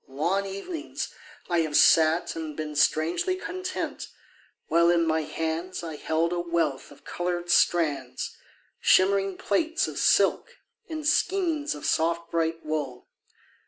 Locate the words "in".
4.89-5.05